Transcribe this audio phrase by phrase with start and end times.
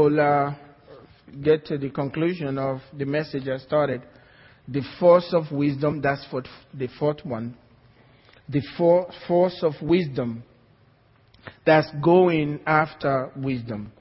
[0.00, 0.54] We'll uh,
[1.42, 4.00] get to the conclusion of the message I started.
[4.66, 6.42] The force of wisdom, that's for
[6.72, 7.54] the fourth one.
[8.48, 10.42] The for, force of wisdom,
[11.66, 13.92] that's going after wisdom.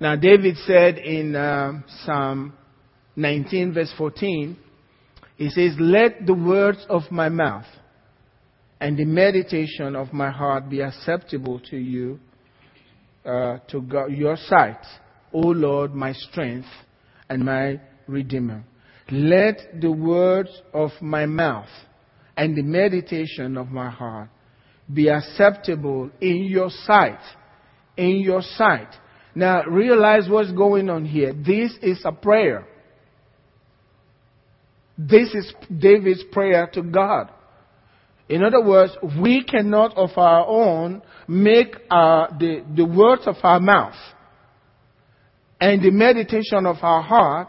[0.00, 2.54] Now, David said in uh, Psalm
[3.14, 4.56] 19, verse 14,
[5.36, 7.66] he says, Let the words of my mouth
[8.80, 12.18] and the meditation of my heart be acceptable to you,
[13.24, 14.84] uh, to God, your sight,
[15.32, 16.68] O Lord, my strength
[17.28, 18.64] and my redeemer.
[19.10, 21.68] Let the words of my mouth
[22.36, 24.30] and the meditation of my heart
[24.92, 27.20] be acceptable in your sight.
[27.96, 28.88] In your sight.
[29.34, 31.32] Now realize what's going on here.
[31.32, 32.66] This is a prayer.
[34.96, 37.30] This is David's prayer to God.
[38.30, 43.58] In other words, we cannot of our own make uh, the, the words of our
[43.58, 43.96] mouth
[45.60, 47.48] and the meditation of our heart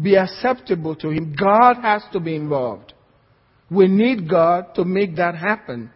[0.00, 1.34] be acceptable to Him.
[1.36, 2.92] God has to be involved.
[3.68, 5.90] We need God to make that happen.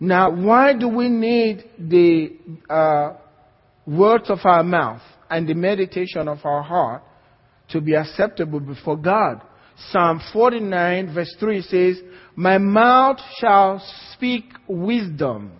[0.00, 2.36] Now, why do we need the
[2.70, 3.12] uh,
[3.86, 7.02] words of our mouth and the meditation of our heart
[7.68, 9.42] to be acceptable before God?
[9.90, 12.02] Psalm 49 verse 3 says,
[12.36, 15.52] My mouth shall speak wisdom.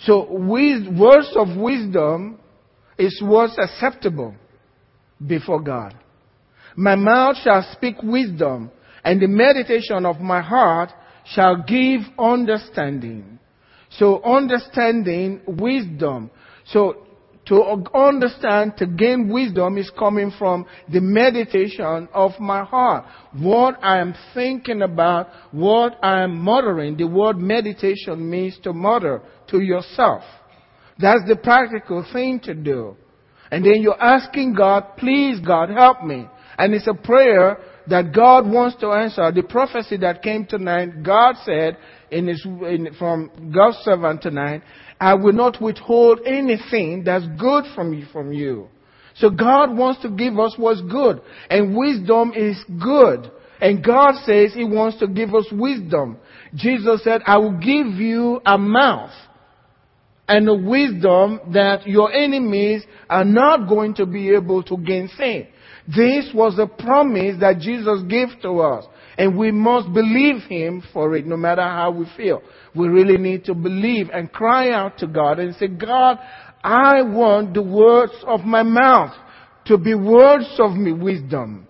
[0.00, 2.38] So words of wisdom
[2.98, 4.34] is what's acceptable
[5.24, 5.94] before God.
[6.76, 8.70] My mouth shall speak wisdom,
[9.04, 10.90] and the meditation of my heart
[11.26, 13.38] shall give understanding.
[13.90, 16.30] So understanding, wisdom.
[16.66, 17.06] So
[17.50, 23.04] to understand, to gain wisdom is coming from the meditation of my heart.
[23.32, 26.96] What I am thinking about, what I am muttering.
[26.96, 30.22] The word meditation means to mutter to yourself.
[31.00, 32.96] That's the practical thing to do.
[33.50, 36.26] And then you're asking God, please God, help me.
[36.56, 39.32] And it's a prayer that God wants to answer.
[39.32, 41.78] The prophecy that came tonight, God said
[42.12, 44.62] in his, in, from God's servant tonight,
[45.00, 48.68] I will not withhold anything that's good from you, from you.
[49.16, 51.20] So God wants to give us what's good.
[51.48, 53.30] And wisdom is good.
[53.60, 56.18] And God says He wants to give us wisdom.
[56.54, 59.12] Jesus said, I will give you a mouth
[60.28, 65.50] and a wisdom that your enemies are not going to be able to gainsay.
[65.88, 68.84] This was a promise that Jesus gave to us.
[69.18, 72.42] And we must believe Him for it, no matter how we feel.
[72.74, 76.18] We really need to believe and cry out to God and say, God,
[76.62, 79.12] I want the words of my mouth
[79.66, 81.66] to be words of me wisdom.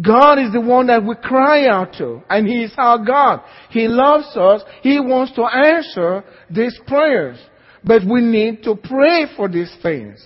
[0.00, 3.42] God is the one that we cry out to, and He is our God.
[3.70, 4.62] He loves us.
[4.82, 7.38] He wants to answer these prayers.
[7.84, 10.20] But we need to pray for these things.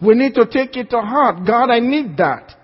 [0.00, 1.46] We need to take it to heart.
[1.46, 2.56] God, I need that.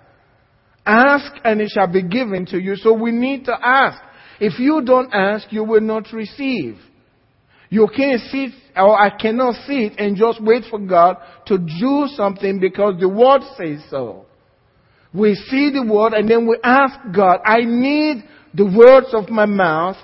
[0.85, 2.75] Ask and it shall be given to you.
[2.75, 4.01] So we need to ask.
[4.39, 6.77] If you don't ask, you will not receive.
[7.69, 12.59] You can't sit, or I cannot sit and just wait for God to do something
[12.59, 14.25] because the word says so.
[15.13, 19.45] We see the word and then we ask God, I need the words of my
[19.45, 19.97] mouth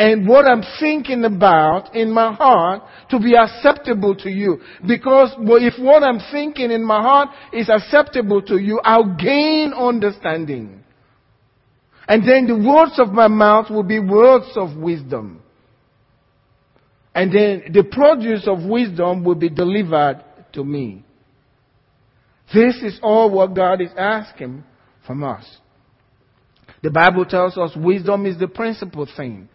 [0.00, 4.62] and what I'm thinking about in my heart to be acceptable to you.
[4.88, 10.82] Because if what I'm thinking in my heart is acceptable to you, I'll gain understanding.
[12.08, 15.42] And then the words of my mouth will be words of wisdom.
[17.14, 20.24] And then the produce of wisdom will be delivered
[20.54, 21.04] to me.
[22.54, 24.64] This is all what God is asking
[25.06, 25.44] from us.
[26.82, 29.49] The Bible tells us wisdom is the principal thing.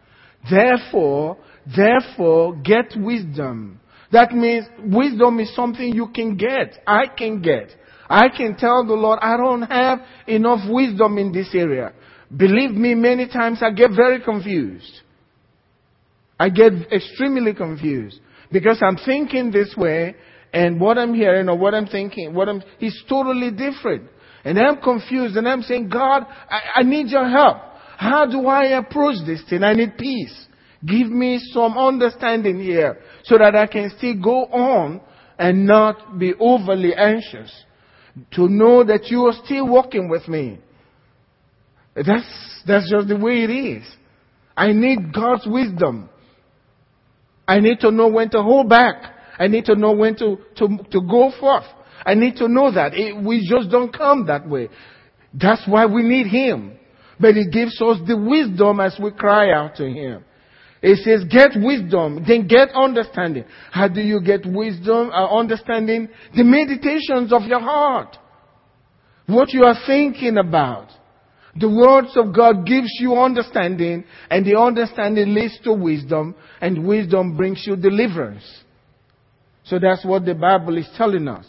[0.50, 1.38] Therefore,
[1.76, 3.80] therefore, get wisdom.
[4.12, 6.78] That means wisdom is something you can get.
[6.86, 7.70] I can get.
[8.10, 11.94] I can tell the Lord, I don't have enough wisdom in this area.
[12.36, 15.02] Believe me, many times I get very confused.
[16.40, 18.20] I get extremely confused
[18.52, 20.16] because I'm thinking this way
[20.54, 24.10] and what I'm hearing or what I'm thinking, what I'm, is totally different.
[24.44, 27.58] And I'm confused and I'm saying, God, I, I need your help.
[27.98, 29.64] How do I approach this thing?
[29.64, 30.48] I need peace.
[30.86, 35.02] Give me some understanding here so that I can still go on
[35.40, 37.52] and not be overly anxious.
[38.36, 40.60] To know that you are still walking with me.
[41.96, 43.84] That's, that's just the way it is.
[44.56, 46.10] I need God's wisdom.
[47.48, 48.96] I need to know when to hold back.
[49.38, 51.66] I need to know when to, to, to go forth.
[52.06, 52.94] I need to know that.
[52.94, 54.70] It, we just don't come that way.
[55.34, 56.75] That's why we need Him.
[57.20, 60.24] But He gives us the wisdom as we cry out to Him.
[60.82, 63.46] It says, get wisdom, then get understanding.
[63.72, 66.10] How do you get wisdom, uh, understanding?
[66.36, 68.18] The meditations of your heart.
[69.26, 70.90] What you are thinking about.
[71.56, 77.38] The words of God gives you understanding, and the understanding leads to wisdom, and wisdom
[77.38, 78.44] brings you deliverance.
[79.64, 81.46] So that's what the Bible is telling us.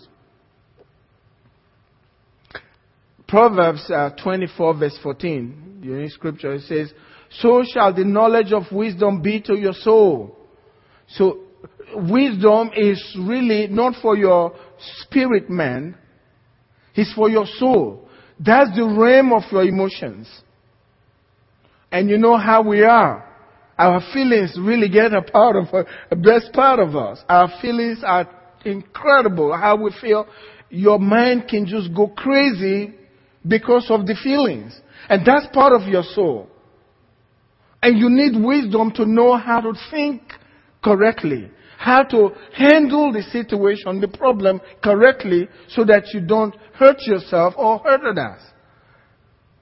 [3.28, 6.92] Proverbs uh, 24 verse 14, in scripture, it says,
[7.40, 10.36] So shall the knowledge of wisdom be to your soul.
[11.08, 11.40] So,
[11.94, 14.54] wisdom is really not for your
[14.98, 15.96] spirit man,
[16.94, 18.08] it's for your soul.
[18.38, 20.28] That's the realm of your emotions.
[21.90, 23.24] And you know how we are.
[23.78, 27.22] Our feelings really get a part of a best part of us.
[27.28, 28.28] Our feelings are
[28.64, 29.56] incredible.
[29.56, 30.26] How we feel.
[30.68, 32.94] Your mind can just go crazy
[33.46, 34.78] because of the feelings.
[35.08, 36.48] And that's part of your soul.
[37.82, 40.22] And you need wisdom to know how to think
[40.82, 47.54] correctly, how to handle the situation, the problem correctly so that you don't hurt yourself
[47.56, 48.40] or hurt others,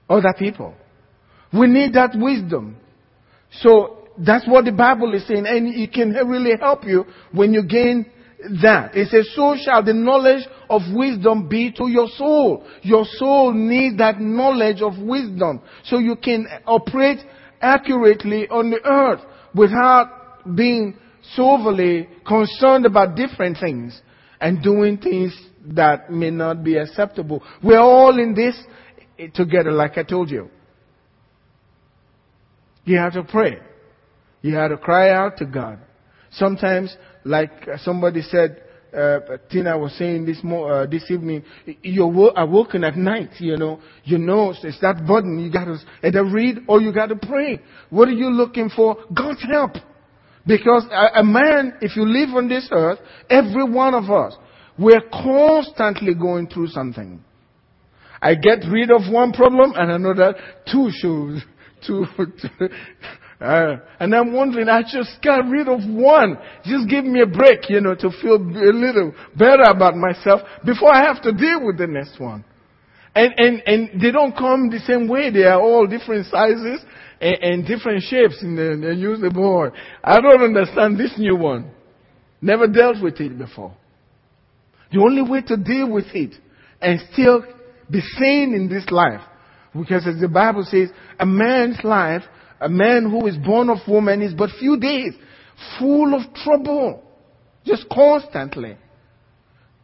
[0.09, 0.73] other people.
[1.53, 2.77] We need that wisdom.
[3.51, 7.63] So that's what the Bible is saying and it can really help you when you
[7.63, 8.05] gain
[8.61, 8.95] that.
[8.95, 12.65] It says, so shall the knowledge of wisdom be to your soul.
[12.81, 17.19] Your soul needs that knowledge of wisdom so you can operate
[17.61, 19.21] accurately on the earth
[19.53, 20.97] without being
[21.33, 23.99] so overly concerned about different things
[24.39, 25.35] and doing things
[25.67, 27.41] that may not be acceptable.
[27.63, 28.55] We're all in this
[29.33, 30.49] together, like I told you.
[32.83, 33.57] You have to pray.
[34.41, 35.79] You have to cry out to God.
[36.31, 38.61] Sometimes like somebody said,
[38.95, 39.19] uh,
[39.49, 41.43] Tina was saying this mo- uh, this evening,
[41.81, 46.23] you're wo- awoken at night, you know, you know, it's that button, you gotta either
[46.23, 47.59] read or you gotta pray.
[47.89, 48.97] What are you looking for?
[49.13, 49.71] God's help.
[50.47, 52.99] Because a, a man, if you live on this earth,
[53.29, 54.37] every one of us,
[54.77, 57.23] we're constantly going through something.
[58.21, 60.35] I get rid of one problem and another
[60.71, 61.41] two shows,
[61.87, 62.69] two, two
[63.45, 66.37] uh, and I'm wondering, I just got rid of one.
[66.63, 70.93] Just give me a break, you know, to feel a little better about myself before
[70.93, 72.43] I have to deal with the next one.
[73.13, 75.29] And, and, and they don't come the same way.
[75.29, 76.81] They are all different sizes
[77.21, 79.73] and, and different shapes and they use the board.
[80.03, 81.71] I don't understand this new one.
[82.41, 83.75] Never dealt with it before.
[84.91, 86.35] The only way to deal with it
[86.81, 87.43] and still
[87.89, 89.21] be sane in this life,
[89.73, 90.89] because as the Bible says,
[91.19, 92.23] a man's life
[92.59, 95.13] a man who is born of woman is but few days,
[95.79, 97.03] full of trouble,
[97.65, 98.77] just constantly.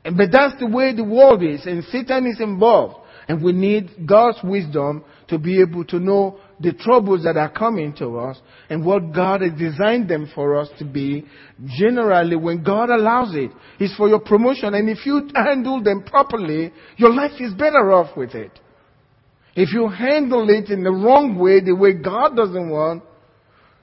[0.03, 2.97] And, but that's the way the world is, and Satan is involved.
[3.27, 7.93] And we need God's wisdom to be able to know the troubles that are coming
[7.95, 8.37] to us
[8.69, 11.25] and what God has designed them for us to be.
[11.77, 14.73] Generally, when God allows it, it's for your promotion.
[14.73, 18.59] And if you handle them properly, your life is better off with it.
[19.55, 23.03] If you handle it in the wrong way, the way God doesn't want,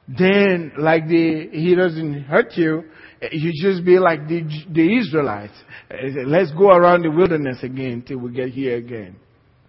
[0.09, 2.85] then like the, he doesn't hurt you,
[3.21, 5.53] eh, you just be like the, the Israelites.
[5.91, 9.17] Eh, let's go around the wilderness again till we get here again.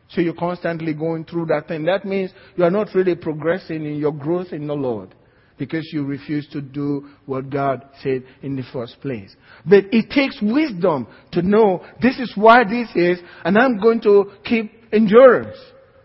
[0.10, 1.84] So you're constantly going through that thing.
[1.84, 5.14] That means you are not really progressing in your growth in the Lord
[5.58, 9.36] because you refuse to do what God said in the first place.
[9.66, 14.32] But it takes wisdom to know this is why this is, and I'm going to
[14.46, 15.58] keep endurance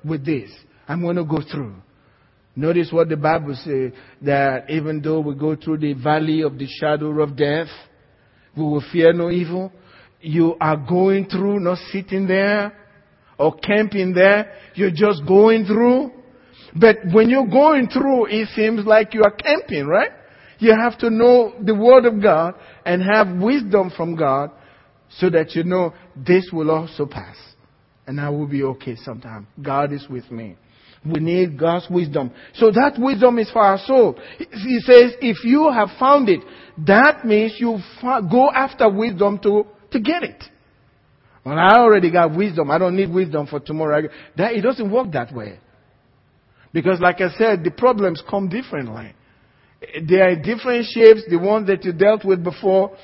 [0.05, 0.51] with this.
[0.87, 1.75] I'm going to go through.
[2.57, 3.93] Notice what the Bible says
[4.23, 7.69] that even though we go through the valley of the shadow of death,
[8.57, 9.73] we will fear no evil.
[10.21, 12.73] You are going through, not sitting there
[13.39, 14.53] or camping there.
[14.75, 16.13] You're just going through.
[16.77, 20.11] But when you're going through, it seems like you are camping, right?
[20.59, 22.55] You have to know the Word of God
[22.87, 24.51] and have wisdom from God
[25.19, 27.37] so that you know this will also pass
[28.07, 29.47] and I will be okay sometime.
[29.61, 30.57] God is with me.
[31.05, 32.31] We need God's wisdom.
[32.55, 34.19] So that wisdom is for our soul.
[34.39, 36.41] He says, if you have found it,
[36.87, 40.43] that means you go after wisdom to, to get it.
[41.45, 42.71] Well, I already got wisdom.
[42.71, 44.09] I don't need wisdom for tomorrow.
[44.37, 45.61] That, it doesn't work that way.
[46.73, 49.15] Because like I said, the problems come differently.
[50.09, 51.23] They are different shapes.
[51.29, 52.97] The ones that you dealt with before,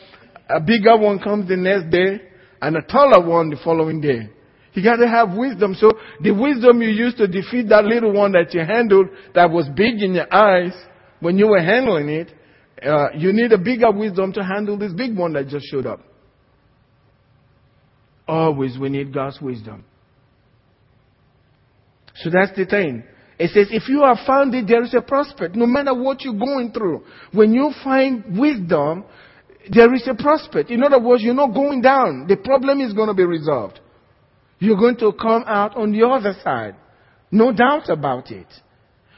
[0.49, 2.23] a bigger one comes the next day,
[2.63, 4.31] and a taller one the following day.
[4.73, 5.75] You gotta have wisdom.
[5.75, 9.69] So the wisdom you used to defeat that little one that you handled that was
[9.75, 10.73] big in your eyes
[11.21, 12.33] when you were handling it,
[12.83, 16.01] uh, you need a bigger wisdom to handle this big one that just showed up.
[18.27, 19.85] Always we need God's wisdom.
[22.17, 23.05] So that's the thing.
[23.39, 26.35] It says, if you have found it, there is a prospect, no matter what you're
[26.39, 27.05] going through.
[27.33, 29.05] When you find wisdom,
[29.71, 30.71] there is a prospect.
[30.71, 32.27] In other words, you're not going down.
[32.29, 33.81] The problem is going to be resolved.
[34.61, 36.77] You're going to come out on the other side.
[37.33, 38.47] No doubt about it.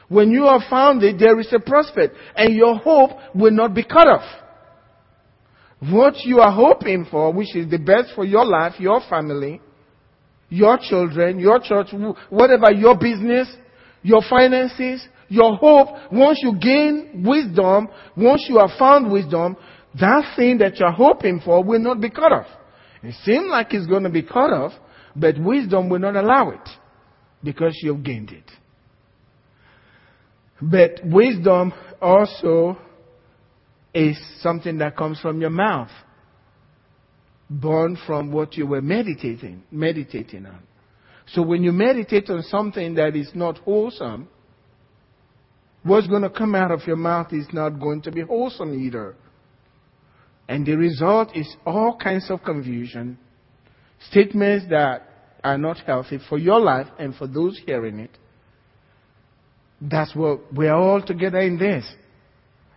[0.07, 3.83] When you have found it, there is a prospect, and your hope will not be
[3.83, 4.25] cut off.
[5.79, 9.59] What you are hoping for, which is the best for your life, your family,
[10.49, 11.87] your children, your church,
[12.29, 13.53] whatever your business,
[14.01, 19.57] your finances, your hope, once you gain wisdom, once you have found wisdom,
[19.99, 22.47] that thing that you're hoping for will not be cut off.
[23.01, 24.73] It seems like it's going to be cut off,
[25.15, 26.69] but wisdom will not allow it
[27.43, 28.49] because you've gained it.
[30.61, 32.77] But wisdom also
[33.93, 35.91] is something that comes from your mouth,
[37.49, 40.59] born from what you were meditating, meditating on.
[41.27, 44.27] So when you meditate on something that is not wholesome,
[45.83, 49.15] what's going to come out of your mouth is not going to be wholesome either.
[50.47, 53.17] And the result is all kinds of confusion,
[54.09, 55.07] statements that
[55.43, 58.11] are not healthy for your life and for those hearing it.
[59.81, 61.85] That's what we're all together in this.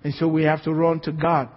[0.03, 1.49] And so we have to run to God,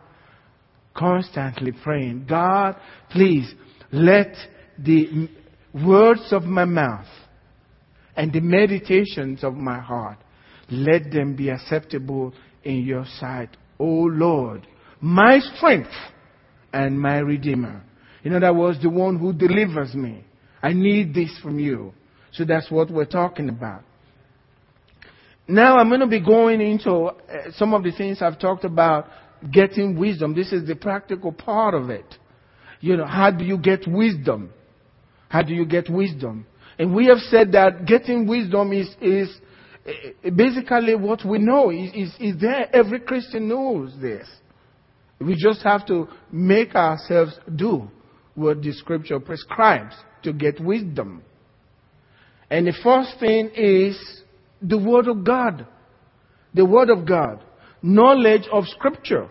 [0.96, 2.76] constantly praying, God,
[3.10, 3.52] please
[3.92, 4.34] let
[4.78, 5.30] the
[5.74, 7.08] words of my mouth
[8.16, 10.18] and the meditations of my heart,
[10.70, 12.34] let them be acceptable
[12.64, 14.68] in your sight, O Lord,
[15.02, 15.94] my strength
[16.74, 17.84] and my redeemer.
[18.24, 20.26] In other words, the one who delivers me.
[20.62, 21.94] I need this from you.
[22.32, 23.84] So that's what we're talking about.
[25.48, 27.16] Now I'm going to be going into uh,
[27.56, 29.08] some of the things I've talked about
[29.52, 30.36] getting wisdom.
[30.36, 32.06] This is the practical part of it.
[32.82, 34.54] You know, how do you get wisdom?
[35.28, 36.46] How do you get wisdom?
[36.78, 39.36] And we have said that getting wisdom is, is
[39.86, 41.72] eh, basically what we know.
[41.72, 42.74] Is, is, is there.
[42.74, 44.28] Every Christian knows this.
[45.20, 47.90] We just have to make ourselves do
[48.40, 51.22] what the scripture prescribes to get wisdom.
[52.50, 54.24] And the first thing is
[54.62, 55.68] the Word of God.
[56.54, 57.44] The Word of God.
[57.82, 59.30] Knowledge of Scripture.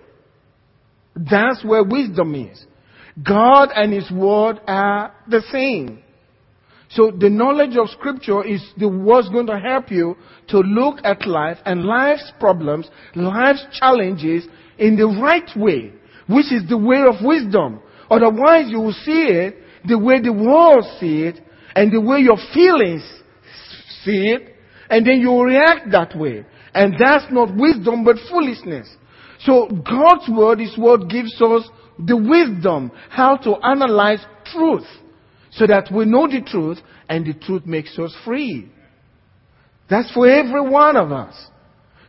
[1.16, 2.64] That's where wisdom is.
[3.26, 6.02] God and His Word are the same.
[6.90, 10.16] So the knowledge of Scripture is the, what's going to help you
[10.48, 14.46] to look at life and life's problems, life's challenges
[14.78, 15.92] in the right way,
[16.28, 17.80] which is the way of wisdom.
[18.10, 21.40] Otherwise you will see it the way the world see it
[21.74, 23.02] and the way your feelings
[24.04, 24.54] see it
[24.90, 26.44] and then you will react that way.
[26.74, 28.88] And that's not wisdom but foolishness.
[29.40, 34.86] So God's word is what gives us the wisdom how to analyze truth
[35.50, 38.70] so that we know the truth and the truth makes us free.
[39.88, 41.34] That's for every one of us.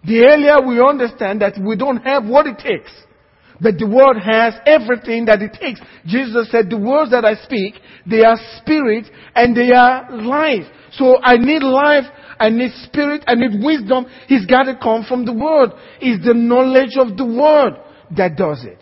[0.03, 2.91] The earlier we understand that we don't have what it takes,
[3.61, 5.81] but the word has everything that it takes.
[6.05, 7.75] Jesus said, the words that I speak,
[8.09, 10.65] they are spirit and they are life.
[10.93, 12.05] So I need life,
[12.39, 14.05] I need spirit, I need wisdom.
[14.29, 15.71] It's got to come from the word.
[15.99, 17.73] It's the knowledge of the word
[18.15, 18.79] that does it.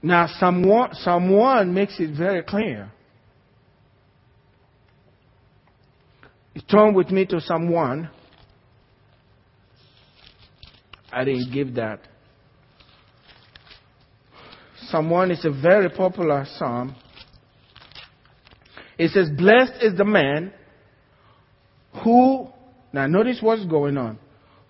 [0.00, 2.90] Now, Psalm 1, Psalm 1 makes it very clear.
[6.70, 8.10] Turn with me to Psalm 1.
[11.12, 12.00] I didn't give that.
[14.88, 16.94] Psalm 1 is a very popular psalm.
[18.96, 20.52] It says, Blessed is the man
[22.02, 22.48] who,
[22.92, 24.18] now notice what's going on,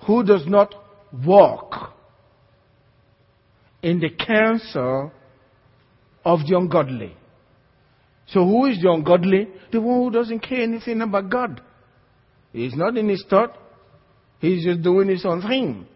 [0.06, 0.74] who does not
[1.24, 1.94] walk
[3.82, 5.12] in the counsel
[6.24, 7.16] of the ungodly.
[8.26, 9.48] So who is the ungodly?
[9.72, 11.62] The one who doesn't care anything about God.
[12.52, 13.56] He's not in his thought.
[14.40, 15.86] He's just doing his own thing.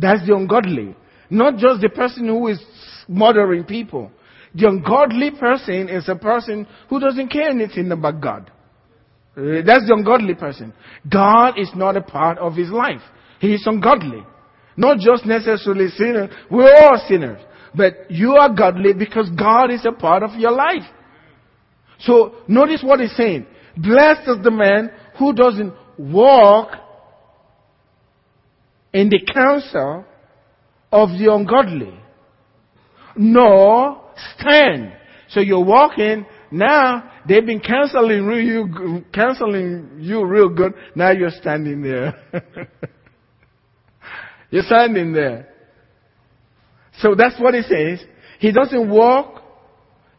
[0.00, 0.94] That's the ungodly.
[1.28, 2.62] Not just the person who is
[3.08, 4.10] murdering people.
[4.54, 8.50] The ungodly person is a person who doesn't care anything about God.
[9.36, 10.72] Uh, that's the ungodly person.
[11.10, 13.02] God is not a part of his life.
[13.40, 14.24] He is ungodly.
[14.76, 16.30] Not just necessarily sinner.
[16.50, 17.40] We're all sinners.
[17.74, 20.88] But you are godly because God is a part of your life.
[22.00, 23.46] So notice what he's saying.
[23.76, 26.70] Blessed is the man who doesn't walk
[28.92, 30.04] in the counsel
[30.90, 31.98] of the ungodly,
[33.16, 34.02] nor
[34.36, 34.92] stand.
[35.28, 41.82] So you're walking, now they've been counseling you, counseling you real good, now you're standing
[41.82, 42.14] there.
[44.50, 45.48] you're standing there.
[47.00, 48.04] So that's what he says.
[48.38, 49.42] He doesn't walk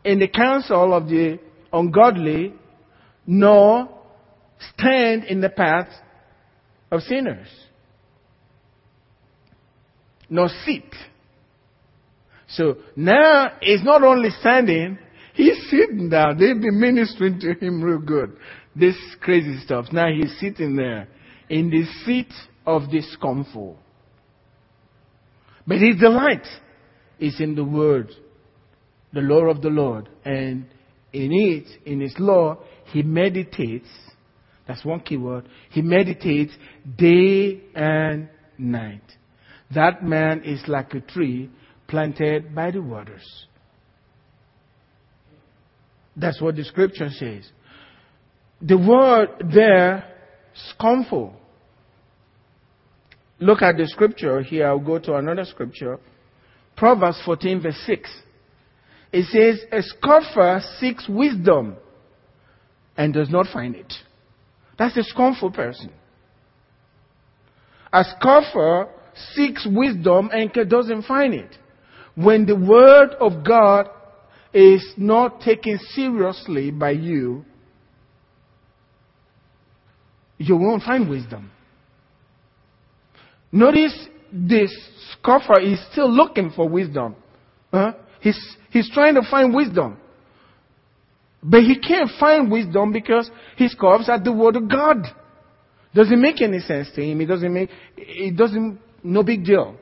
[0.03, 1.39] in the counsel of the
[1.73, 2.53] ungodly,
[3.25, 3.89] nor
[4.73, 5.87] stand in the path
[6.91, 7.47] of sinners,
[10.29, 10.83] nor sit.
[12.49, 14.97] So now he's not only standing,
[15.33, 16.37] he's sitting down.
[16.37, 18.37] They've been ministering to him real good.
[18.75, 19.85] This crazy stuff.
[19.91, 21.07] Now he's sitting there
[21.49, 22.31] in the seat
[22.65, 23.77] of discomfort.
[25.67, 26.45] But his delight
[27.19, 28.09] is in the word,
[29.13, 30.09] the law of the Lord.
[30.25, 30.65] And
[31.13, 33.87] in it, in his law, he meditates.
[34.67, 35.47] That's one key word.
[35.69, 36.53] He meditates
[36.97, 39.03] day and night.
[39.73, 41.49] That man is like a tree
[41.87, 43.45] planted by the waters.
[46.15, 47.49] That's what the scripture says.
[48.61, 50.05] The word there,
[50.71, 51.33] scornful.
[53.39, 54.67] Look at the scripture here.
[54.67, 55.97] I'll go to another scripture.
[56.75, 58.09] Proverbs 14 verse 6.
[59.11, 61.77] It says, a scoffer seeks wisdom
[62.97, 63.91] and does not find it.
[64.77, 65.91] That's a scornful person.
[67.91, 68.89] A scoffer
[69.33, 71.57] seeks wisdom and doesn't find it.
[72.15, 73.89] When the word of God
[74.53, 77.45] is not taken seriously by you,
[80.37, 81.51] you won't find wisdom.
[83.51, 84.71] Notice this
[85.13, 87.15] scoffer is still looking for wisdom.
[87.71, 87.93] Huh?
[88.21, 89.97] He's, he's trying to find wisdom.
[91.41, 94.97] But he can't find wisdom because he scoffs at the word of God.
[95.93, 97.21] Doesn't make any sense to him.
[97.21, 99.75] It doesn't make, it doesn't, no big deal.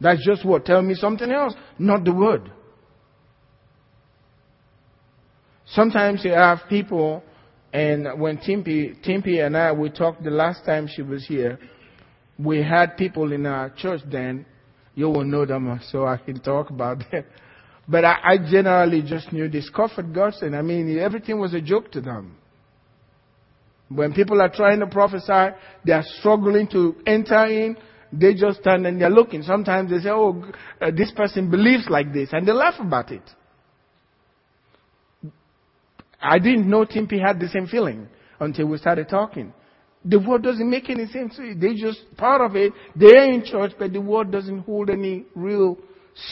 [0.00, 0.64] That's just what?
[0.64, 2.50] Tell me something else, not the word.
[5.66, 7.22] Sometimes you have people,
[7.72, 11.58] and when Timpy, Timpy and I, we talked the last time she was here,
[12.38, 14.44] we had people in our church then.
[14.94, 17.24] You will know them, so I can talk about them.
[17.88, 20.54] But I, I generally just knew this comfort gospel.
[20.54, 22.36] I mean, everything was a joke to them.
[23.88, 27.76] When people are trying to prophesy, they are struggling to enter in.
[28.12, 29.42] They just stand and they're looking.
[29.42, 30.44] Sometimes they say, "Oh,
[30.80, 33.22] uh, this person believes like this," and they laugh about it.
[36.20, 38.08] I didn't know Timpy had the same feeling
[38.38, 39.52] until we started talking.
[40.04, 41.36] The word doesn't make any sense.
[41.36, 42.72] They just part of it.
[42.94, 45.78] They're in church, but the word doesn't hold any real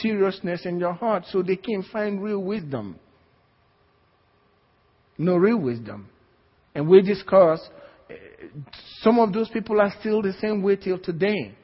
[0.01, 2.99] seriousness in your heart, so they can't find real wisdom.
[5.17, 6.09] No real wisdom.
[6.75, 7.61] And we discuss
[8.09, 8.15] eh,
[9.01, 11.55] some of those people are still the same way till today.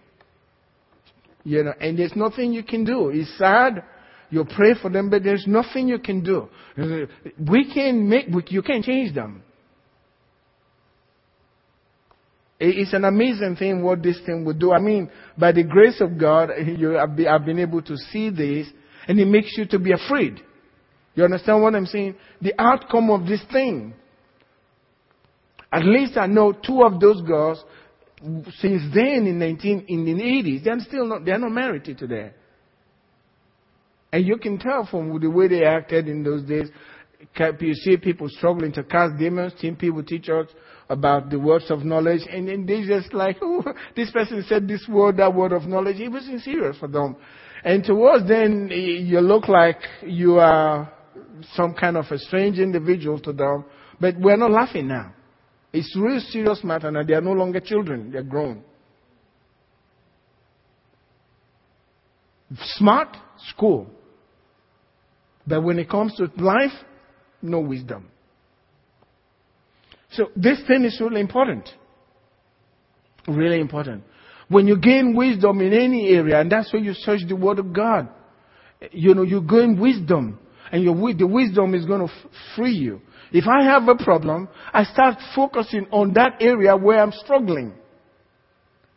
[1.47, 3.07] You know, and there's nothing you can do.
[3.07, 3.81] It's sad.
[4.29, 6.49] You pray for them, but there's nothing you can do.
[7.39, 9.43] We can make, you can't change them.
[12.59, 14.73] It's an amazing thing what this thing would do.
[14.73, 18.67] I mean, by the grace of God, you have been able to see this,
[19.07, 20.41] and it makes you to be afraid.
[21.15, 22.15] You understand what I'm saying?
[22.41, 23.93] The outcome of this thing.
[25.71, 27.63] At least I know two of those girls,
[28.19, 32.31] since then in 19, in the 80s, they're still not, they're not married to today.
[34.11, 36.69] And you can tell from the way they acted in those days.
[37.59, 40.47] You see people struggling to cast demons, team people teach us
[40.89, 43.63] about the words of knowledge, and they just like, oh,
[43.95, 45.99] this person said this word, that word of knowledge.
[45.99, 47.17] It wasn't serious for them.
[47.63, 50.91] And towards then, you look like you are
[51.53, 53.65] some kind of a strange individual to them,
[53.99, 55.13] but we're not laughing now.
[55.73, 57.03] It's a real serious matter now.
[57.03, 58.63] They are no longer children, they're grown.
[62.75, 63.09] Smart,
[63.49, 63.87] school.
[65.45, 66.71] But when it comes to life,
[67.41, 68.09] no wisdom.
[70.11, 71.69] So this thing is really important.
[73.27, 74.03] Really important.
[74.47, 77.73] When you gain wisdom in any area, and that's where you search the Word of
[77.73, 78.07] God,
[78.91, 80.39] you know, you gain wisdom,
[80.71, 83.01] and your, the wisdom is going to f- free you.
[83.31, 87.73] If I have a problem, I start focusing on that area where I'm struggling.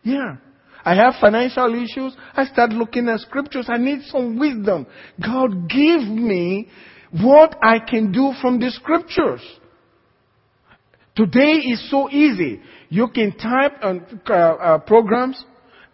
[0.03, 0.37] Yeah.
[0.85, 2.17] I have financial issues.
[2.35, 3.67] I start looking at scriptures.
[3.69, 4.87] I need some wisdom.
[5.23, 6.69] God, give me
[7.11, 9.43] what I can do from the scriptures.
[11.17, 12.61] Today is so easy.
[12.89, 15.45] You can type on uh, uh, programs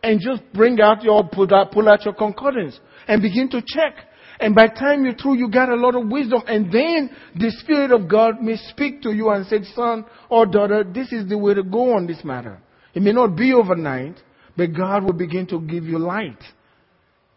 [0.02, 3.96] and just bring out your, pull out, pull out your concordance and begin to check.
[4.38, 6.42] And by time you're through, you got a lot of wisdom.
[6.46, 10.84] And then the Spirit of God may speak to you and say, son or daughter,
[10.84, 12.60] this is the way to go on this matter.
[12.94, 14.16] It may not be overnight,
[14.56, 16.42] but God will begin to give you light.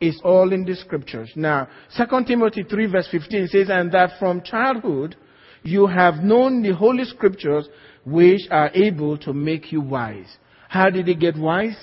[0.02, 1.32] It's all in the scriptures.
[1.36, 5.18] Now, 2 Timothy 3 verse 15 says, and that from childhood,
[5.64, 7.68] you have known the holy scriptures
[8.06, 10.38] which are able to make you wise.
[10.70, 11.78] How did he get wise?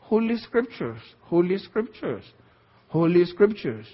[0.00, 1.00] Holy scriptures.
[1.22, 2.24] Holy scriptures.
[2.92, 3.86] Holy scriptures.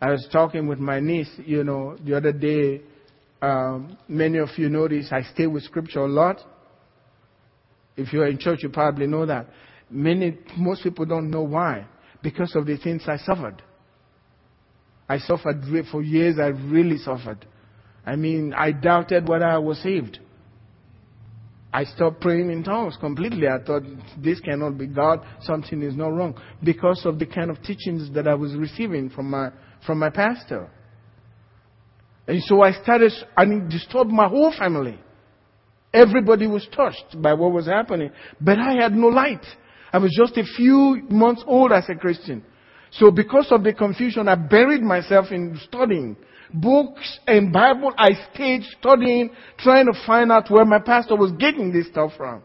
[0.00, 2.80] I was talking with my niece, you know, the other day
[3.42, 5.08] um, many of you notice.
[5.12, 6.40] I stay with Scripture a lot.
[7.94, 9.48] If you're in church, you probably know that.
[9.90, 11.86] Many, most people don't know why.
[12.22, 13.62] Because of the things I suffered.
[15.06, 16.38] I suffered for years.
[16.38, 17.44] I really suffered.
[18.06, 20.20] I mean, I doubted whether I was saved.
[21.74, 23.48] I stopped praying in tongues completely.
[23.48, 23.82] I thought
[24.16, 25.26] this cannot be God.
[25.40, 29.28] Something is not wrong because of the kind of teachings that I was receiving from
[29.28, 29.50] my
[29.84, 30.70] from my pastor.
[32.28, 35.00] And so I started, and it disturbed my whole family.
[35.92, 39.44] Everybody was touched by what was happening, but I had no light.
[39.92, 42.44] I was just a few months old as a Christian.
[42.92, 46.16] So because of the confusion, I buried myself in studying
[46.54, 47.92] books and Bible.
[47.98, 52.42] I stayed studying, trying to find out where my pastor was getting this stuff from.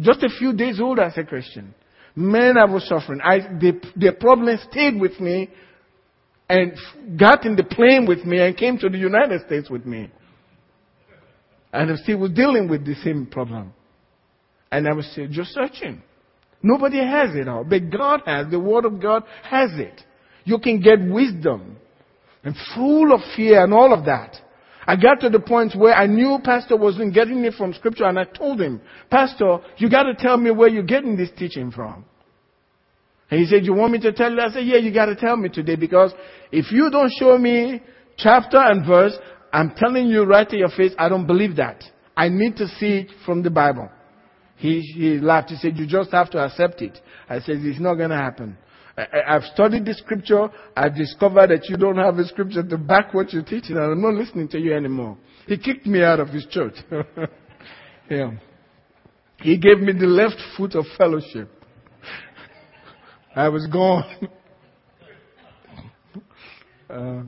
[0.00, 1.74] Just a few days old as a Christian.
[2.14, 3.20] Man, I was suffering.
[3.22, 5.50] I, the, the problem stayed with me
[6.48, 6.72] and
[7.18, 10.10] got in the plane with me and came to the United States with me.
[11.72, 13.72] And I still was dealing with the same problem.
[14.70, 16.02] And I was still just searching.
[16.62, 18.50] Nobody has it all, but God has.
[18.50, 20.00] The Word of God has it.
[20.46, 21.76] You can get wisdom
[22.44, 24.36] and full of fear and all of that.
[24.86, 28.16] I got to the point where I knew Pastor wasn't getting it from Scripture, and
[28.16, 28.80] I told him,
[29.10, 32.04] Pastor, you got to tell me where you're getting this teaching from.
[33.28, 34.40] And he said, You want me to tell you?
[34.40, 36.12] I said, Yeah, you got to tell me today because
[36.52, 37.82] if you don't show me
[38.16, 39.14] chapter and verse,
[39.52, 41.82] I'm telling you right to your face, I don't believe that.
[42.16, 43.90] I need to see it from the Bible.
[44.54, 45.50] He, he laughed.
[45.50, 46.96] He said, You just have to accept it.
[47.28, 48.56] I said, It's not going to happen.
[48.96, 50.48] I, have studied the scripture.
[50.76, 54.00] I've discovered that you don't have a scripture to back what you're teaching, and I'm
[54.00, 55.18] not listening to you anymore.
[55.46, 56.74] He kicked me out of his church.
[58.10, 58.30] yeah.
[59.38, 61.50] He gave me the left foot of fellowship.
[63.36, 64.28] I was gone.
[66.90, 67.22] uh,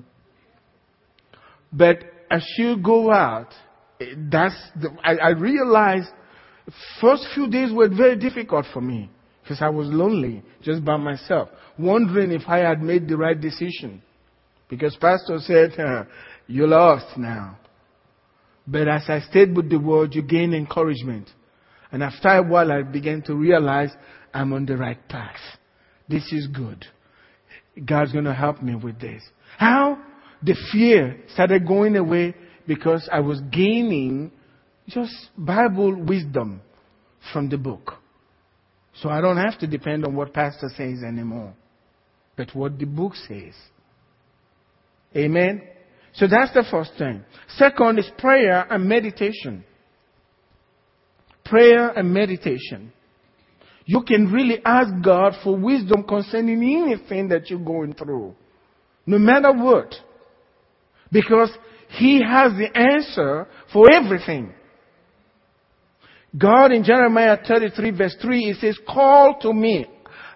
[1.71, 1.99] but
[2.31, 3.53] as you go out,
[4.31, 6.09] that's the, I, I realized
[7.01, 9.11] first few days were very difficult for me
[9.49, 14.03] because I was lonely just by myself, wondering if I had made the right decision.
[14.69, 16.05] Because pastor said, uh,
[16.47, 17.59] you're lost now.
[18.67, 21.31] But as I stayed with the word, you gain encouragement.
[21.91, 23.89] And after a while, I began to realize
[24.35, 25.41] I'm on the right path.
[26.11, 26.85] This is good.
[27.83, 29.23] God's going to help me with this.
[29.57, 29.99] How?
[30.43, 32.35] The fear started going away
[32.67, 34.31] because I was gaining
[34.89, 36.61] just Bible wisdom
[37.33, 37.98] from the book.
[39.03, 41.55] So I don't have to depend on what pastor says anymore,
[42.37, 43.55] but what the book says.
[45.17, 45.63] Amen?
[46.15, 47.25] So that's the first thing.
[47.57, 49.65] Second is prayer and meditation.
[51.45, 52.93] Prayer and meditation
[53.89, 58.35] you can really ask God for wisdom concerning anything that you're going through.
[59.07, 59.95] No matter what.
[61.11, 61.51] Because
[61.89, 64.53] He has the answer for everything.
[66.39, 69.87] God in Jeremiah 33 verse 3, He says, call to me.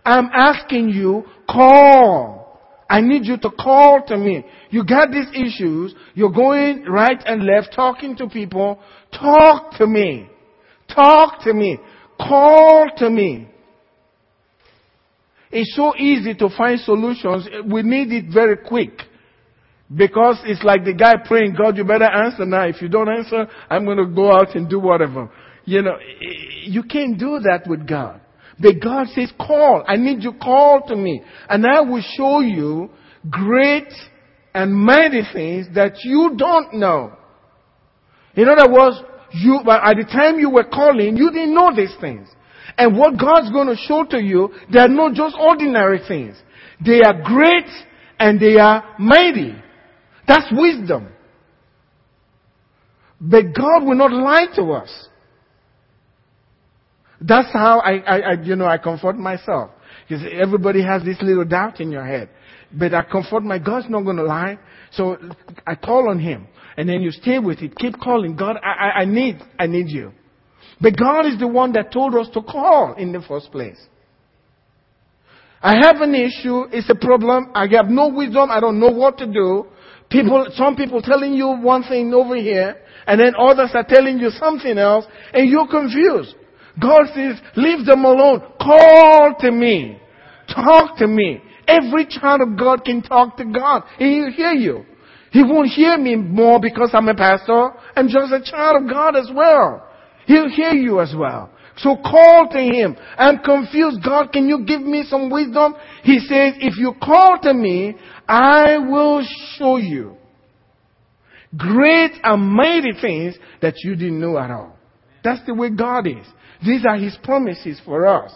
[0.05, 2.43] I'm asking you, call.
[2.91, 4.45] I need you to call to me.
[4.71, 5.95] You got these issues.
[6.15, 8.81] You're going right and left, talking to people.
[9.13, 10.29] Talk to me.
[10.95, 11.79] Talk to me.
[12.19, 13.49] Call to me.
[15.51, 17.49] It's so easy to find solutions.
[17.71, 18.93] We need it very quick.
[19.95, 22.67] Because it's like the guy praying, God, you better answer now.
[22.67, 25.31] If you don't answer, I'm going to go out and do whatever.
[25.65, 25.97] You know,
[26.65, 28.21] you can't do that with God.
[28.59, 29.85] But God says, call.
[29.87, 31.23] I need you call to me.
[31.49, 32.91] And I will show you
[33.31, 33.93] great
[34.55, 37.13] and mighty things that you don't know.
[38.35, 38.97] In other words,
[39.33, 42.29] you, at the time you were calling, you didn't know these things.
[42.77, 46.37] And what God's going to show to you, they are not just ordinary things.
[46.85, 47.69] They are great
[48.19, 49.55] and they are mighty.
[50.27, 51.09] That's wisdom.
[53.21, 55.09] But God will not lie to us.
[57.23, 59.71] That's how I, I, I you know, I comfort myself.
[60.09, 62.29] Because everybody has this little doubt in your head.
[62.73, 64.59] But I comfort my God's not going to lie.
[64.93, 65.17] So
[65.67, 66.49] I call on Him.
[66.77, 67.77] And then you stay with it.
[67.77, 68.37] Keep calling.
[68.37, 70.13] God, I, I, I need, I need you.
[70.81, 73.79] But God is the one that told us to call in the first place.
[75.61, 76.65] I have an issue.
[76.73, 77.53] It's a problem.
[77.55, 78.51] I have no wisdom.
[78.51, 79.67] I don't know what to do.
[80.11, 84.31] People, some people telling you one thing over here, and then others are telling you
[84.31, 86.35] something else, and you're confused.
[86.81, 88.41] God says, leave them alone.
[88.61, 90.01] Call to me.
[90.49, 91.43] Talk to me.
[91.67, 93.83] Every child of God can talk to God.
[93.99, 94.85] He will hear you.
[95.31, 97.71] He won't hear me more because I'm a pastor.
[97.97, 99.89] I'm just a child of God as well.
[100.27, 101.51] He'll hear you as well.
[101.79, 102.97] So call to him.
[103.17, 104.05] I'm confused.
[104.05, 105.75] God, can you give me some wisdom?
[106.03, 107.95] He says, if you call to me,
[108.29, 110.17] I will show you.
[111.57, 114.77] Great and mighty things that you didn't know at all.
[115.25, 116.27] That's the way God is.
[116.65, 118.33] These are His promises for us.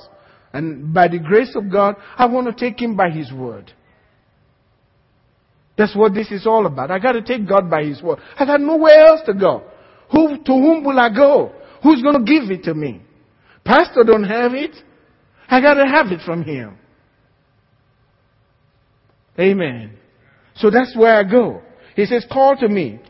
[0.52, 3.72] And by the grace of God, I want to take Him by His word.
[5.76, 6.90] That's what this is all about.
[6.90, 8.18] I got to take God by His word.
[8.38, 9.64] I got nowhere else to go.
[10.12, 11.52] Who, to whom will I go?
[11.82, 13.02] Who's going to give it to me?
[13.64, 14.74] Pastor don't have it.
[15.48, 16.78] I got to have it from Him.
[19.38, 19.98] Amen.
[20.54, 21.60] So that's where I go.
[21.94, 23.00] He says, call to me.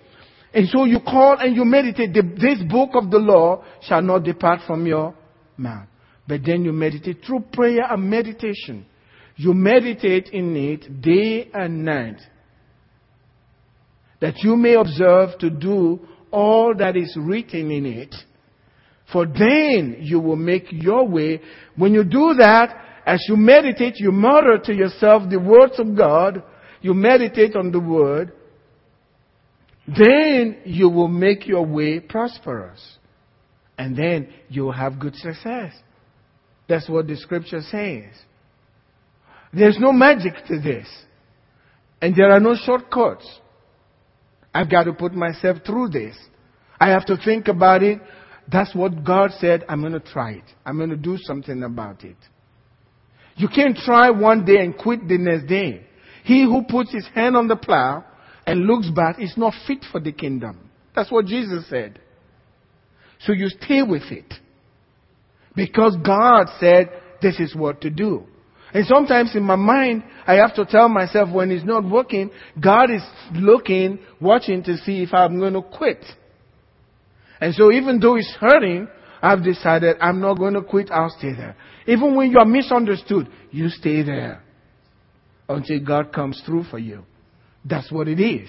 [0.57, 2.15] And so you call and you meditate.
[2.15, 5.15] This book of the law shall not depart from your
[5.59, 5.87] mouth.
[6.27, 8.87] But then you meditate through prayer and meditation.
[9.37, 12.23] You meditate in it day and night.
[14.23, 18.15] That you may observe to do all that is written in it.
[19.13, 21.43] For then you will make your way.
[21.77, 26.43] When you do that, as you meditate, you mutter to yourself the words of God.
[26.81, 28.33] You meditate on the word.
[29.87, 32.81] Then you will make your way prosperous.
[33.79, 35.73] And then you will have good success.
[36.69, 38.13] That's what the scripture says.
[39.53, 40.89] There's no magic to this.
[42.01, 43.27] And there are no shortcuts.
[44.53, 46.17] I've got to put myself through this.
[46.81, 48.01] I have to think about it.
[48.51, 49.65] That's what God said.
[49.69, 50.45] I'm going to try it.
[50.65, 52.17] I'm going to do something about it.
[53.37, 55.87] You can't try one day and quit the next day.
[56.25, 58.05] He who puts his hand on the plow
[58.47, 60.71] and looks back is not fit for the kingdom.
[60.95, 62.01] That's what Jesus said.
[63.21, 64.33] So you stay with it.
[65.55, 66.91] Because God said
[67.23, 68.25] this is what to do.
[68.73, 72.31] And sometimes in my mind, I have to tell myself when it's not working,
[72.63, 76.05] God is looking, watching to see if I'm going to quit.
[77.41, 78.89] And so even though it's hurting,
[79.23, 81.57] I've decided I'm not going to quit, I'll stay there.
[81.87, 84.43] Even when you are misunderstood, you stay there
[85.49, 87.05] until God comes through for you.
[87.69, 88.49] That's what it is.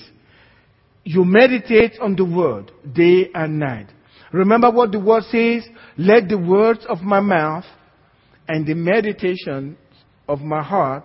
[1.04, 3.88] You meditate on the word day and night.
[4.32, 5.68] Remember what the word says?
[5.98, 7.64] Let the words of my mouth
[8.48, 9.78] and the meditation
[10.28, 11.04] of my heart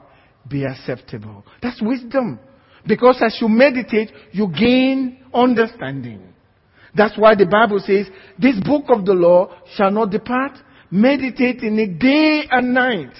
[0.48, 1.44] be acceptable.
[1.62, 2.40] That's wisdom.
[2.87, 6.35] Because as you meditate, you gain understanding.
[6.94, 8.07] That's why the Bible says,
[8.38, 10.59] this book of the law shall not depart.
[10.90, 13.14] Meditate in it day and night.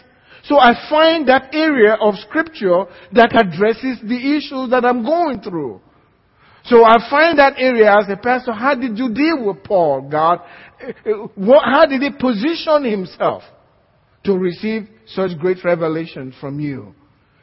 [0.45, 5.81] So I find that area of scripture that addresses the issues that I'm going through.
[6.65, 8.53] So I find that area as a pastor.
[8.53, 10.41] How did you deal with Paul, God?
[10.81, 11.29] Uh,
[11.65, 13.43] how did he position himself
[14.25, 16.95] to receive such great revelation from you?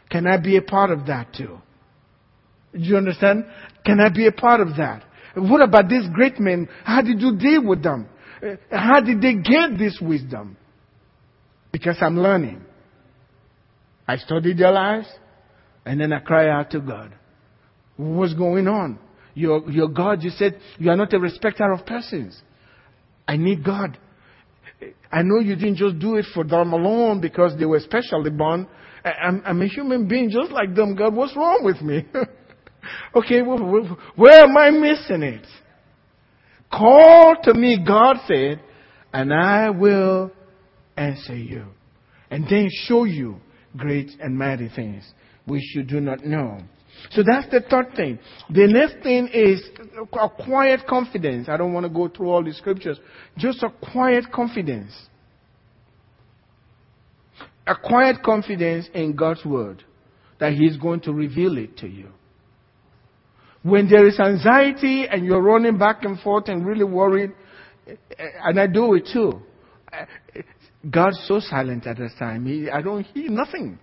[0.10, 1.60] Can I be a part of that too?
[2.74, 3.46] Do you understand?
[3.86, 5.04] Can I be a part of that?
[5.36, 6.68] What about these great men?
[6.84, 8.08] How did you deal with them?
[8.42, 10.58] Uh, how did they get this wisdom?
[11.72, 12.64] Because I'm learning.
[14.10, 15.08] I study their lives
[15.86, 17.14] and then I cry out to God.
[17.96, 18.98] What's going on?
[19.36, 22.42] Your, your God, you said you are not a respecter of persons.
[23.28, 24.00] I need God.
[25.12, 28.68] I know you didn't just do it for them alone because they were specially born.
[29.06, 30.96] I'm, I'm a human being just like them.
[30.96, 32.08] God, what's wrong with me?
[33.16, 35.46] okay, where am I missing it?
[36.72, 38.60] Call to me, God said,
[39.14, 40.32] and I will
[40.98, 41.66] answer you.
[42.32, 43.40] And then show you
[43.78, 45.04] great and mighty things
[45.46, 46.60] which you do not know.
[47.12, 48.20] So that's the third thing.
[48.50, 49.62] The next thing is
[50.14, 51.48] a quiet confidence.
[51.50, 53.00] I don't want to go through all the scriptures.
[53.38, 54.92] Just a quiet confidence.
[57.66, 59.84] A quiet confidence in God's word
[60.40, 62.10] that He's going to reveal it to you.
[63.62, 67.32] When there is anxiety and you're running back and forth and really worried,
[68.44, 69.42] and I do it too.
[70.90, 72.46] God's so silent at this time.
[72.46, 73.80] He, I don't hear nothing.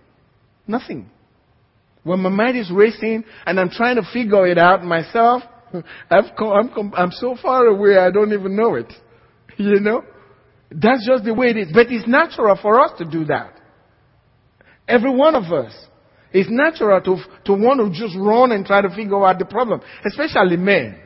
[0.65, 1.09] Nothing.
[2.03, 5.43] When my mind is racing and I'm trying to figure it out myself,
[6.09, 8.91] I've come, I'm, I'm so far away I don't even know it.
[9.59, 10.03] You know?
[10.69, 11.69] That's just the way it is.
[11.73, 13.59] But it's natural for us to do that.
[14.87, 15.73] Every one of us.
[16.31, 19.81] It's natural to, to want to just run and try to figure out the problem.
[20.05, 20.99] Especially men.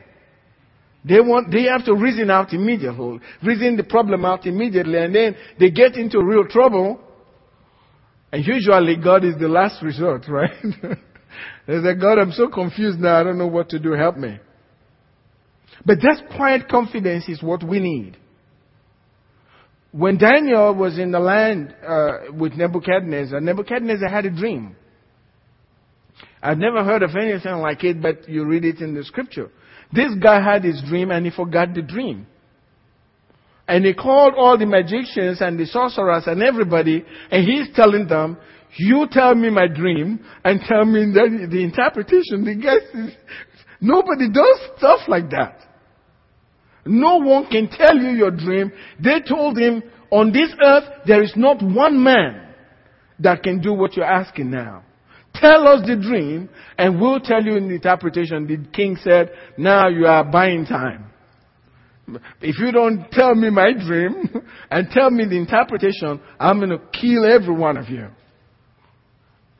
[1.04, 5.36] They want, they have to reason out immediately, reason the problem out immediately, and then
[5.58, 7.00] they get into real trouble.
[8.30, 10.52] And usually God is the last resort, right?
[11.66, 14.38] they say, God, I'm so confused now, I don't know what to do, help me.
[15.84, 18.16] But that quiet confidence is what we need.
[19.90, 24.76] When Daniel was in the land uh, with Nebuchadnezzar, Nebuchadnezzar had a dream.
[26.40, 29.50] I've never heard of anything like it, but you read it in the scripture.
[29.92, 32.26] This guy had his dream and he forgot the dream.
[33.68, 38.36] And he called all the magicians and the sorcerers and everybody, and he's telling them,
[38.76, 42.44] you tell me my dream and tell me the, the interpretation.
[42.44, 43.14] The guy
[43.82, 45.58] Nobody does stuff like that.
[46.86, 48.72] No one can tell you your dream.
[49.00, 52.54] They told him, on this earth, there is not one man
[53.18, 54.84] that can do what you're asking now.
[55.34, 58.46] Tell us the dream, and we'll tell you in the interpretation.
[58.46, 61.12] The king said, now you are buying time.
[62.40, 64.28] If you don't tell me my dream
[64.70, 68.08] and tell me the interpretation, I'm going to kill every one of you.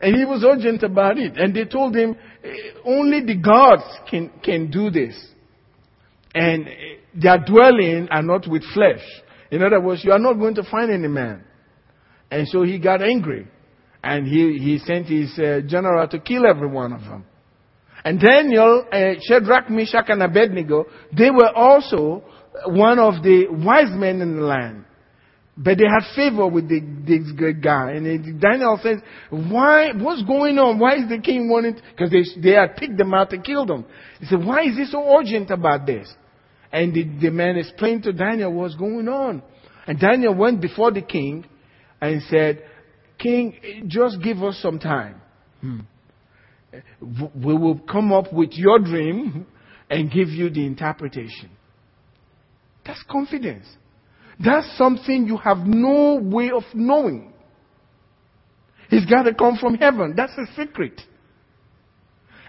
[0.00, 1.36] And he was urgent about it.
[1.36, 2.48] And they told him, eh,
[2.84, 5.14] only the gods can, can do this.
[6.34, 6.72] And eh,
[7.14, 9.02] their dwelling are not with flesh.
[9.52, 11.44] In other words, you are not going to find any man.
[12.30, 13.46] And so he got angry.
[14.02, 17.24] And he, he sent his uh, general to kill every one of them.
[18.04, 20.86] And Daniel, uh, Shadrach, Meshach, and Abednego,
[21.16, 22.24] they were also
[22.66, 24.84] one of the wise men in the land.
[25.56, 27.92] But they had favor with the, this great guy.
[27.92, 28.98] And Daniel says,
[29.30, 30.78] why, what's going on?
[30.78, 33.84] Why is the king wanting, because they, they had picked them out to kill them.
[34.18, 36.12] He said, why is he so urgent about this?
[36.72, 39.42] And the, the man explained to Daniel what's going on.
[39.86, 41.44] And Daniel went before the king
[42.00, 42.64] and said,
[43.22, 45.20] King, just give us some time.
[45.60, 45.80] Hmm.
[47.12, 49.46] We will come up with your dream
[49.88, 51.50] and give you the interpretation.
[52.84, 53.66] That's confidence.
[54.42, 57.32] That's something you have no way of knowing.
[58.90, 60.14] It's got to come from heaven.
[60.16, 61.00] That's a secret.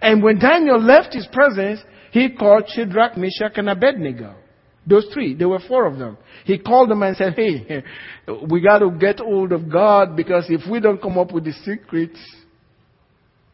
[0.01, 1.81] And when Daniel left his presence,
[2.11, 4.35] he called Shadrach, Meshach, and Abednego.
[4.85, 6.17] Those three, there were four of them.
[6.45, 7.83] He called them and said, Hey,
[8.49, 11.53] we got to get hold of God because if we don't come up with the
[11.63, 12.19] secrets,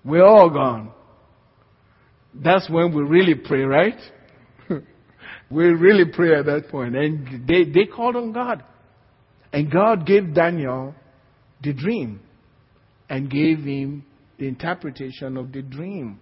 [0.04, 0.92] we're all gone.
[2.34, 4.00] That's when we really pray, right?
[5.52, 6.96] we really pray at that point.
[6.96, 8.64] And they, they called on God.
[9.52, 10.96] And God gave Daniel
[11.62, 12.22] the dream
[13.10, 14.06] and gave him
[14.38, 16.20] the interpretation of the dream.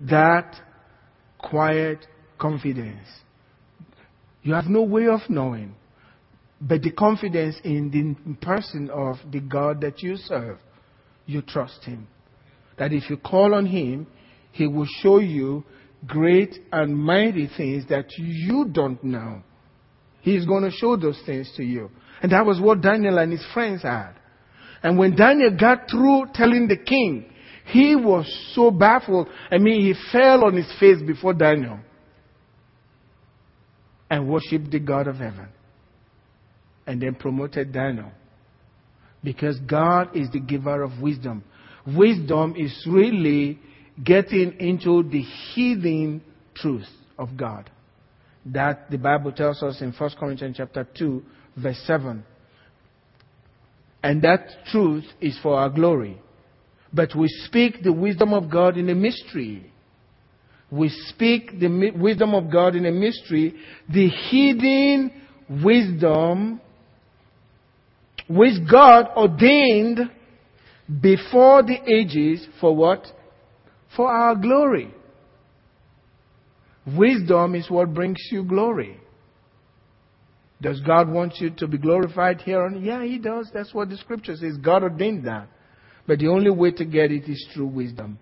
[0.00, 0.56] That
[1.38, 2.06] quiet
[2.42, 3.06] confidence.
[4.42, 5.74] You have no way of knowing,
[6.60, 10.58] but the confidence in the person of the God that you serve,
[11.24, 12.08] you trust Him.
[12.78, 14.08] That if you call on Him,
[14.50, 15.64] He will show you
[16.04, 19.42] great and mighty things that you don't know.
[20.20, 21.90] He's going to show those things to you.
[22.22, 24.12] And that was what Daniel and his friends had.
[24.82, 27.26] And when Daniel got through telling the king,
[27.66, 29.28] he was so baffled.
[29.50, 31.78] I mean, he fell on his face before Daniel
[34.12, 35.48] and worshiped the God of heaven.
[36.86, 38.12] And then promoted Daniel.
[39.24, 41.42] Because God is the giver of wisdom.
[41.86, 43.58] Wisdom is really
[44.04, 45.22] getting into the
[45.54, 46.20] hidden
[46.54, 47.70] truth of God.
[48.44, 51.22] That the Bible tells us in 1 Corinthians chapter 2,
[51.56, 52.22] verse 7.
[54.02, 56.20] And that truth is for our glory.
[56.92, 59.71] But we speak the wisdom of God in a mystery
[60.72, 63.54] we speak the wisdom of God in a mystery,
[63.92, 65.12] the hidden
[65.62, 66.62] wisdom
[68.26, 69.98] which God ordained
[71.02, 73.04] before the ages for what?
[73.94, 74.94] For our glory.
[76.96, 78.98] Wisdom is what brings you glory.
[80.62, 82.82] Does God want you to be glorified here on?
[82.82, 83.50] Yeah, He does.
[83.52, 84.56] That's what the scripture says.
[84.56, 85.48] God ordained that.
[86.06, 88.18] But the only way to get it is through wisdom.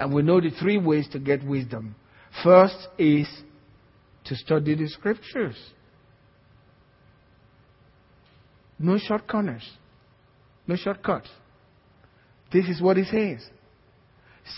[0.00, 1.94] And we know the three ways to get wisdom.
[2.42, 3.28] First is
[4.24, 5.56] to study the scriptures.
[8.78, 9.68] No shortcuts.
[10.66, 11.28] No shortcuts.
[12.50, 13.46] This is what he says.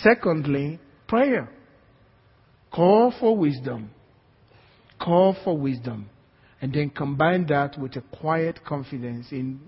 [0.01, 0.79] Secondly,
[1.09, 1.51] prayer.
[2.73, 3.91] Call for wisdom.
[5.01, 6.09] Call for wisdom.
[6.61, 9.61] And then combine that with a quiet confidence in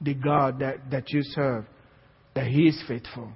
[0.00, 1.66] the God that, that you serve,
[2.34, 3.32] that He is faithful.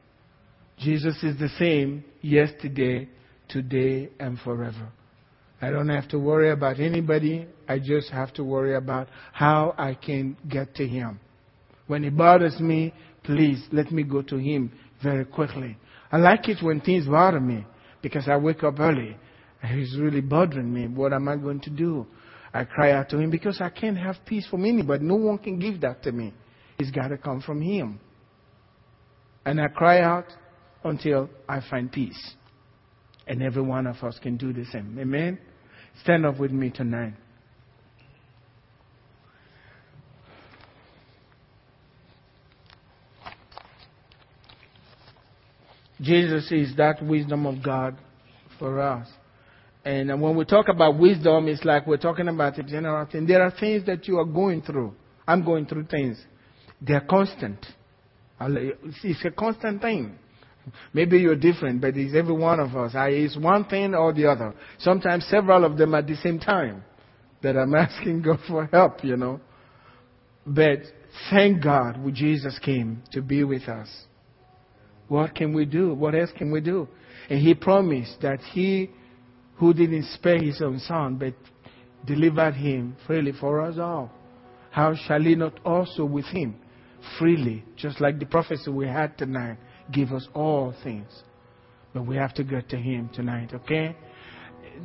[0.78, 3.08] Jesus is the same yesterday,
[3.48, 4.88] today, and forever.
[5.62, 7.46] I don't have to worry about anybody.
[7.68, 11.20] I just have to worry about how I can get to Him.
[11.86, 15.76] When it bothers me, please let me go to Him very quickly.
[16.10, 17.66] I like it when things bother me
[18.02, 19.16] because I wake up early.
[19.66, 20.86] He's really bothering me.
[20.88, 22.06] What am I going to do?
[22.52, 25.04] I cry out to Him because I can't have peace from anybody.
[25.04, 26.34] No one can give that to me.
[26.78, 27.98] It's got to come from Him.
[29.46, 30.26] And I cry out
[30.84, 32.34] until I find peace.
[33.26, 34.98] And every one of us can do the same.
[35.00, 35.38] Amen?
[36.02, 37.14] Stand up with me tonight.
[46.00, 47.96] Jesus is that wisdom of God
[48.58, 49.08] for us.
[49.84, 53.26] And uh, when we talk about wisdom, it's like we're talking about a general thing.
[53.26, 54.94] There are things that you are going through.
[55.26, 56.22] I'm going through things.
[56.80, 57.64] They're constant.
[58.40, 60.18] It's a constant thing.
[60.92, 62.92] Maybe you're different, but it's every one of us.
[62.94, 64.54] It's one thing or the other.
[64.78, 66.84] Sometimes several of them at the same time
[67.42, 69.40] that I'm asking God for help, you know.
[70.46, 70.80] But
[71.30, 73.88] thank God Jesus came to be with us.
[75.08, 75.94] What can we do?
[75.94, 76.88] What else can we do?
[77.28, 78.90] And He promised that He
[79.56, 81.34] who didn't spare His own Son, but
[82.06, 84.10] delivered Him freely for us all,
[84.70, 86.56] how shall He not also with Him
[87.18, 89.58] freely, just like the prophecy we had tonight,
[89.92, 91.08] give us all things?
[91.92, 93.96] But we have to get to Him tonight, okay?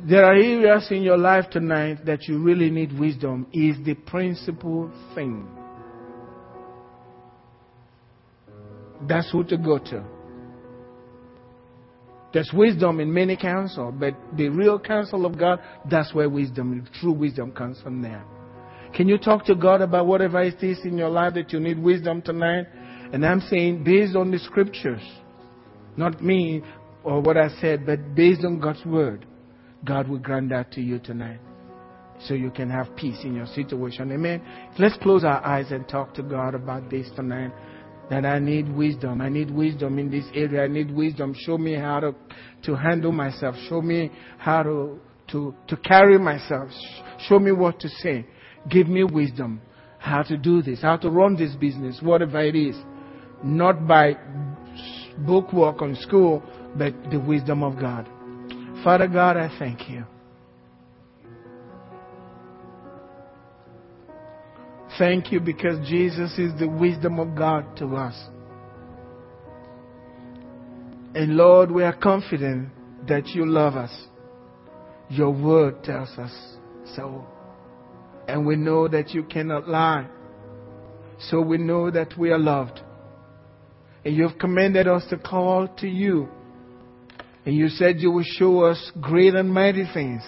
[0.08, 4.90] There are areas in your life tonight that you really need wisdom, is the principal
[5.14, 5.48] thing.
[9.08, 10.04] That's who to go to.
[12.32, 15.58] There's wisdom in many counsel, but the real counsel of God,
[15.90, 18.24] that's where wisdom, true wisdom comes from there.
[18.94, 21.78] Can you talk to God about whatever it is in your life that you need
[21.78, 22.66] wisdom tonight?
[23.12, 25.02] And I'm saying based on the scriptures,
[25.96, 26.62] not me
[27.02, 29.26] or what I said, but based on God's word,
[29.84, 31.40] God will grant that to you tonight.
[32.26, 34.12] So you can have peace in your situation.
[34.12, 34.42] Amen.
[34.78, 37.50] Let's close our eyes and talk to God about this tonight
[38.10, 39.20] that I need wisdom.
[39.20, 40.64] I need wisdom in this area.
[40.64, 41.34] I need wisdom.
[41.46, 42.14] Show me how to,
[42.64, 43.54] to handle myself.
[43.68, 46.68] Show me how to, to, to carry myself.
[47.28, 48.26] Show me what to say.
[48.68, 49.62] Give me wisdom.
[49.98, 50.82] How to do this.
[50.82, 52.00] How to run this business.
[52.02, 52.76] Whatever it is.
[53.42, 54.16] Not by
[55.18, 56.42] bookwork on school,
[56.76, 58.08] but the wisdom of God.
[58.84, 60.04] Father God, I thank you.
[64.98, 68.14] Thank you because Jesus is the wisdom of God to us.
[71.14, 72.70] And Lord, we are confident
[73.08, 73.90] that you love us.
[75.08, 76.32] Your word tells us
[76.94, 77.26] so.
[78.28, 80.06] And we know that you cannot lie.
[81.18, 82.80] So we know that we are loved.
[84.04, 86.28] And you have commanded us to call to you.
[87.44, 90.22] And you said you will show us great and mighty things.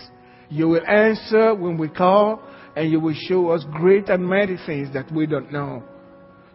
[0.49, 2.43] You will answer when we call
[2.77, 5.83] and you will show us great and mighty things that we don't know.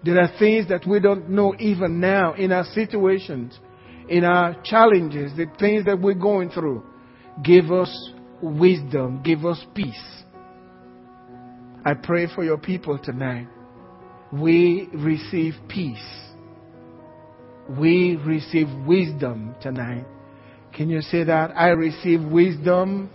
[0.03, 3.57] There are things that we don't know even now in our situations,
[4.07, 6.83] in our challenges, the things that we're going through.
[7.43, 8.11] Give us
[8.41, 10.23] wisdom, give us peace.
[11.85, 13.47] I pray for your people tonight.
[14.31, 16.26] We receive peace.
[17.69, 20.05] We receive wisdom tonight.
[20.73, 21.51] Can you say that?
[21.55, 23.09] I receive wisdom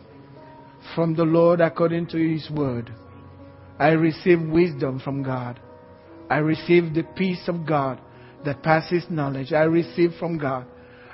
[0.94, 2.92] from the Lord according to His word.
[3.78, 5.60] I receive wisdom from God.
[6.28, 8.00] I receive the peace of God
[8.44, 9.52] that passes knowledge.
[9.52, 10.66] I receive from God.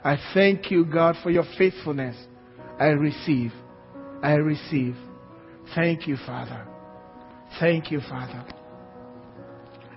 [0.05, 2.16] I thank you, God, for your faithfulness.
[2.78, 3.53] I receive.
[4.22, 4.97] I receive.
[5.74, 6.66] Thank you, Father.
[7.61, 8.45] Thank you, Father.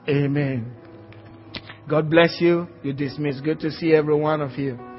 [0.10, 0.81] Amen.
[1.90, 2.68] God bless you.
[2.84, 3.40] You dismiss.
[3.42, 4.91] Good to see every one of you.